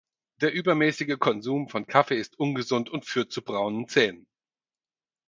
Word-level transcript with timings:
Der 0.41 0.51
übermäßige 0.51 1.19
Konsum 1.19 1.69
von 1.69 1.85
Kaffee 1.85 2.17
ist 2.17 2.39
ungesund 2.39 2.89
und 2.89 3.05
führt 3.05 3.31
zu 3.31 3.43
braunen 3.43 3.87
Zähnen. 3.87 4.25